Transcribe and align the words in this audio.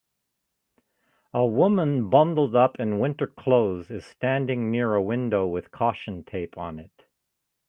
A 1.31 1.45
woman 1.45 2.09
bundled 2.09 2.55
up 2.55 2.79
in 2.79 2.97
winter 2.97 3.27
clothes 3.27 3.91
is 3.91 4.03
standing 4.03 4.71
near 4.71 4.95
a 4.95 5.03
window 5.03 5.45
with 5.45 5.69
caution 5.69 6.23
tape 6.23 6.57
on 6.57 6.79
it 6.79 7.05